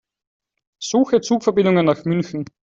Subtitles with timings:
[0.81, 2.45] Suche Zugverbindungen nach München.